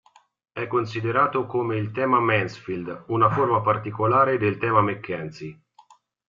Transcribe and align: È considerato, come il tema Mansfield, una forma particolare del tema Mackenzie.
È 0.51 0.65
considerato, 0.65 1.45
come 1.45 1.77
il 1.77 1.91
tema 1.91 2.19
Mansfield, 2.19 3.03
una 3.09 3.29
forma 3.29 3.61
particolare 3.61 4.39
del 4.39 4.57
tema 4.57 4.81
Mackenzie. 4.81 5.61